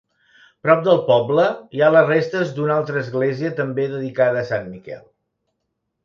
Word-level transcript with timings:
Prop 0.67 0.79
del 0.85 1.01
poble 1.09 1.43
hi 1.79 1.83
ha 1.83 1.89
les 1.95 2.07
restes 2.11 2.53
d'una 2.59 2.77
altra 2.83 2.99
església 3.07 3.51
també 3.59 3.85
dedicada 3.91 4.41
a 4.41 4.47
sant 4.53 4.65
Miquel. 4.71 5.05